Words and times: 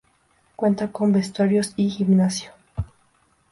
Cuenta 0.55 0.91
con 0.91 1.11
vestuarios 1.11 1.73
y 1.75 1.91
gimnasio. 1.91 2.49